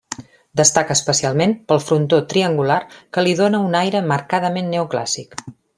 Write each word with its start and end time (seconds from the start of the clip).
Destaca 0.61 0.95
especialment 0.99 1.53
pel 1.73 1.83
frontó 1.89 2.19
triangular 2.33 2.81
que 2.95 3.27
li 3.29 3.39
dóna 3.45 3.63
un 3.69 3.81
aire 3.85 4.05
marcadament 4.15 4.77
neoclàssic. 4.77 5.43